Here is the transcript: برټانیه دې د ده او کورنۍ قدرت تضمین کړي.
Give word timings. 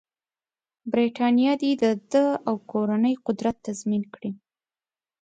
برټانیه 0.91 1.53
دې 1.61 1.71
د 1.83 1.83
ده 2.11 2.25
او 2.47 2.55
کورنۍ 2.71 3.15
قدرت 3.25 3.55
تضمین 3.65 4.03
کړي. 4.13 4.31